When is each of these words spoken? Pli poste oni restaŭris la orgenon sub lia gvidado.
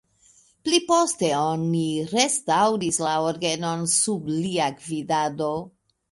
Pli 0.67 0.77
poste 0.91 1.27
oni 1.39 1.81
restaŭris 2.13 2.97
la 3.07 3.11
orgenon 3.25 3.83
sub 3.97 4.31
lia 4.39 4.71
gvidado. 4.79 5.51